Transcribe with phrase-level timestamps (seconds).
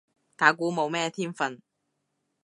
[0.35, 1.61] 打鼓冇咩天份